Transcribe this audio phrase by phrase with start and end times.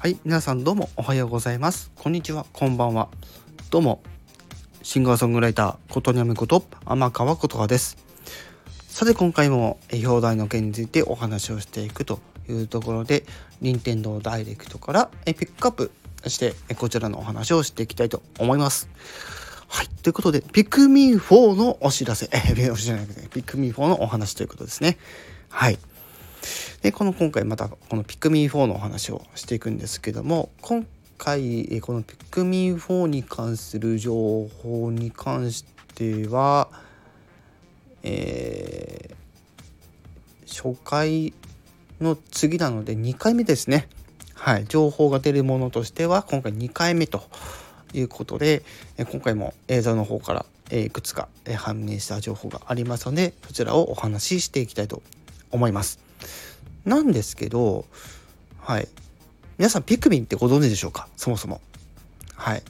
[0.00, 1.90] はい、皆さんどうもおはようございます。
[1.96, 3.08] こんにちは、こんばんは。
[3.68, 4.00] どうも、
[4.84, 7.96] シンガーソングライター、ことにゃむこと、天川ことはです。
[8.86, 13.26] さて今回も表題の件についてお話をしていくというところで、
[13.60, 15.90] 任天堂ダイレクトからピックアップ
[16.28, 18.88] してこちらのお話をしていきたいと思います。
[19.66, 19.88] はい。
[19.88, 24.96] ということで、ピクミン4のお知らせ、え、お知らせじゃなくて、ピクミン4のお話ということですね。
[25.48, 25.78] はい。
[26.82, 35.64] でこの今回またこのピクミン4のお話をしていくんですけども今回このピクミン4に関する情報に関し
[35.94, 36.68] ては
[38.02, 41.34] えー、初回
[42.00, 43.88] の次なので2回目ですね
[44.34, 47.22] はい情報が出るものとしては今回2回目と
[47.92, 48.62] いうことで
[49.10, 55.02] 今回も映像の方からいくつか判明した情報がありますのでそちらをお話ししていきたいと
[55.50, 56.07] 思います。
[56.84, 57.84] なんですけど、
[58.60, 58.88] はい。
[59.58, 61.08] 皆さんピクミンってご存知でしょうか？
[61.16, 61.60] そもそも。
[62.34, 62.62] はい。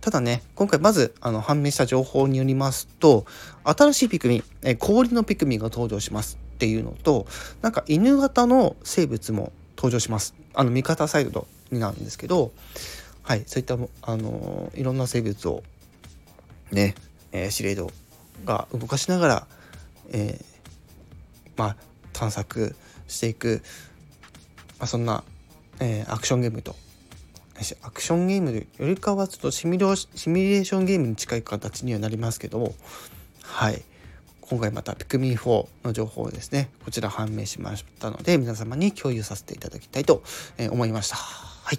[0.00, 3.24] ただね、今回まずあの判明した情報によりますと、
[3.64, 7.26] 新しいピクミン、え氷のピクミンが登場しますっていうのと、
[7.62, 10.34] なんか犬型の生物も登場します。
[10.52, 12.52] あの、味方サイドになるんですけど、
[13.22, 15.62] はい、そういった、あのいろんな生物を
[16.70, 16.94] ね、
[17.32, 17.90] えー、司令塔
[18.44, 19.46] が動かしながら、
[20.10, 20.44] えー、
[21.56, 21.76] まあ、
[22.24, 22.74] 探索
[23.06, 23.62] していく、
[24.78, 25.24] まあ、そんな、
[25.80, 26.74] えー、アクションゲームと。
[27.82, 32.74] アクションゲームよりかはちょっとシミュシミュレーションゲームに近い形にはなりますけども。
[33.42, 33.82] はい。
[34.40, 40.22] 今回またピクミン4の情報をですねこちら判明しましたので皆様に共有させていただきたいと
[40.70, 41.16] 思いました。
[41.16, 41.78] はい。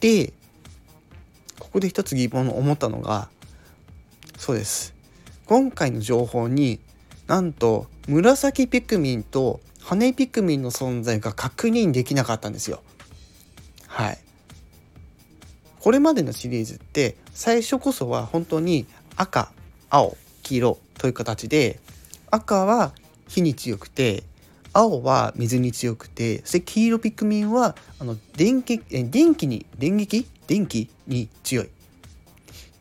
[0.00, 0.32] で
[1.58, 3.28] ここで一つ疑問を思ったのが
[4.38, 4.94] そうです。
[5.46, 6.78] 今回の情報に
[7.26, 12.82] なんと紫ピクミンと羽ピクミンの存在が確認できなかったんですよ。
[13.86, 14.18] はい。
[15.80, 18.86] これまでのシリーズって最初こそは本当に
[19.16, 19.52] 赤
[19.88, 21.78] 青黄色という形で
[22.30, 22.92] 赤は
[23.28, 24.24] 火に強くて
[24.72, 30.26] 青は水に強くてそして黄色ピクミンはあの電気電気に電撃？
[30.46, 31.68] 電気に強いっ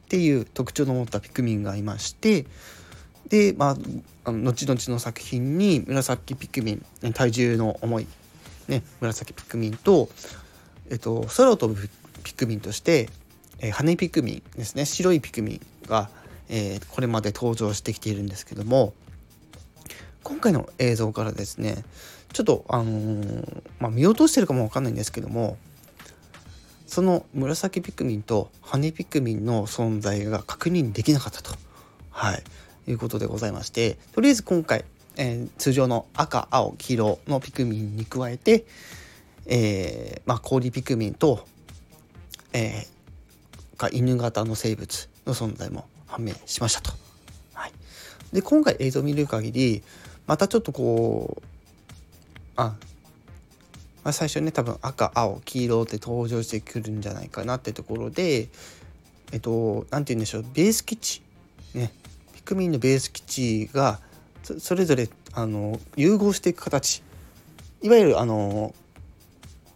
[0.08, 2.46] ていう特徴の持ったピクミンがいまして
[3.30, 3.78] でまあ
[4.26, 8.08] あの後々の作品に紫ピクミン体重の重い、
[8.68, 10.10] ね、紫ピクミンと、
[10.90, 11.90] えっと、空を飛ぶ
[12.24, 13.08] ピクミンとして、
[13.60, 16.10] えー、羽ピクミンですね白いピクミンが、
[16.50, 18.94] えー、これまで登場してきているんですけども
[20.24, 21.84] 今回の映像からですね
[22.34, 25.58] ちょっとあのー、まあ、見落としてるかもわかんないんですけども
[26.88, 31.56] その紫ピクミンと羽ピクミンの存在が確認できなかったと。
[32.10, 32.44] はい
[32.88, 34.86] いうことでございましてとりあえず今回、
[35.18, 38.66] えー、通常の赤青黄色のピクミンに加えて、
[39.48, 41.46] えーまあ、氷ピクミンと、
[42.54, 46.94] えー、犬型の生物の存在も判明しましたと。
[47.54, 47.72] はい、
[48.32, 49.84] で今回映像を見る限り
[50.28, 51.46] またちょっとこう
[52.56, 52.76] あ
[54.04, 58.50] まあ、最初ね多分赤青黄色って登場してくるんじゃないかなってところで
[59.32, 61.24] えっと何て言うんでしょうベース基地
[61.74, 61.92] ね
[62.46, 64.00] クミンのベース基地が
[64.60, 67.04] それぞれあの融合していく形。
[67.82, 68.74] いわゆるあの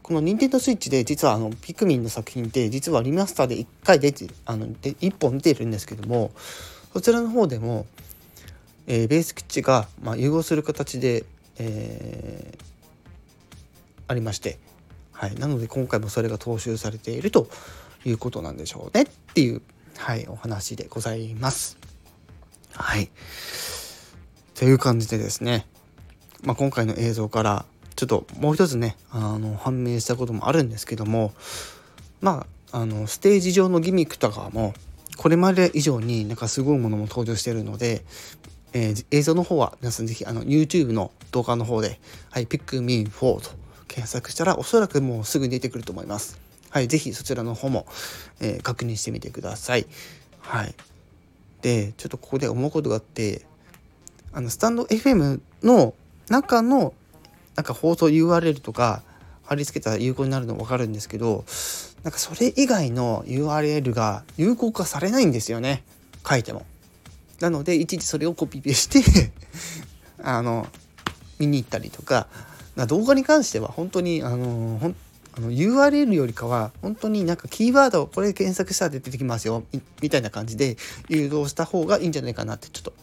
[0.10, 6.32] この任天堂スイッチで実はあのピクミンの作品って実はリマスターで1回出てあので1本出ているんですけども
[6.94, 7.86] そちらの方でも、
[8.88, 11.26] えー、ベース基地が、まあ、融合する形で、
[11.60, 12.64] えー、
[14.08, 14.58] ありまして、
[15.12, 17.48] はい、なので今回もそれが踏襲されていると
[18.04, 19.62] いうことなんでしょうねっていう、
[19.98, 21.89] はい、お話でございます。
[22.80, 23.10] はい。
[24.56, 25.68] という感じでですね、
[26.44, 31.34] まあ、今回の映像からちょっともう一つねあの判明したこともあるんですけども
[32.22, 34.74] まああのステージ上のギミックとかも
[35.18, 38.04] これまで以上になんかすごいものも登場してるので、
[38.74, 42.00] えー、映像の方は皆さん是非あの YouTube の動画の方で
[42.32, 43.52] 「はい、ピックミン4」と
[43.90, 46.40] 検索したらおそらくもうすぐ出てくると思います。
[46.70, 47.86] はい、是非そちらの方も、
[48.40, 49.88] えー、確認してみてください。
[50.40, 50.76] はい、
[51.62, 53.46] でちょっとここで思うことがあって
[54.32, 55.94] あのスタンド FM の
[56.30, 56.94] 中の
[57.56, 59.04] なんか放送 URL とか
[59.44, 61.44] 貼り付けたら有効になるの分かるんですけど
[62.04, 65.84] なんかそれ以外の URL が有効化されないんですよね
[66.28, 66.66] 書いても。
[67.40, 69.02] なのでいちいちそれをコピペして
[70.22, 70.68] あの
[71.40, 72.28] 見に行ったりとか
[72.88, 74.94] 動画に関しては本当にあの
[75.40, 79.64] あの URL よりかは本当になんかキーワードをこれ検索したら出てきますよ
[80.02, 80.76] みたいな感じで
[81.08, 82.94] 誘導した方がいいんじゃないかなってちょっと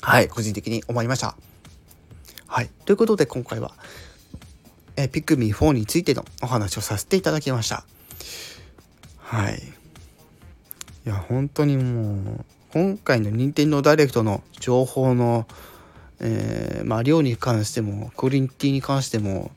[0.00, 1.36] はい個人的に思いました。
[2.46, 2.70] はい。
[2.86, 3.72] ということで今回は
[4.96, 7.84] えピクミン4についてのお話をさせていただきました。
[9.18, 9.62] はい。
[11.04, 15.46] いや本当にもう今回の任天堂ダイレクトの情報の、
[16.20, 19.50] えー、まあ、量に関してもクオリティに関しても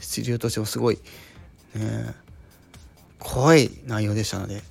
[0.00, 0.98] 質量としてもすごい、
[1.74, 2.14] ね、
[3.18, 4.62] 怖い内容でしたので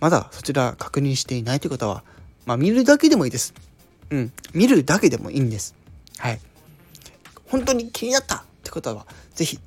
[0.00, 2.04] まだそちら確認していないという方は、
[2.46, 3.54] まあ、見るだけでもいいです。
[4.10, 5.74] うん、見るだけでもいいんです。
[6.18, 6.40] はい。
[7.46, 9.58] 本当に気になったって方は、是非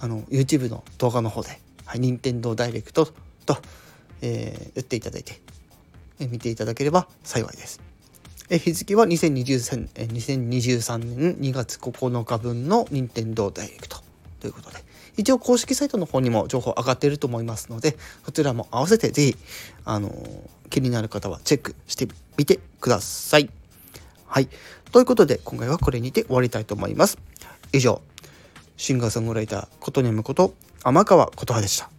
[0.00, 3.06] あの、YouTube の動画の方で、はい、任天堂ダイレクト
[3.46, 3.56] と、
[4.20, 5.40] えー、打っていただいて、
[6.18, 7.80] え見ていただければ幸いです。
[8.50, 14.05] え日付は2023 2023年2月9日分の任天堂ダイレクト
[14.46, 14.76] ということで、
[15.16, 19.36] 一応公式サイトの方にも情報上がっていると思いますので、そちらも合わせてぜひ、
[19.84, 20.12] あの
[20.70, 22.06] 気になる方はチェックして
[22.36, 23.50] みてください。
[24.26, 24.48] はい。
[24.92, 27.18] ということで、今回はこれにて終わりたいと思います。
[27.72, 28.00] 以上、
[28.76, 30.54] シンガーソングライター、ことにむこと、
[30.84, 31.95] 天川琴葉でした。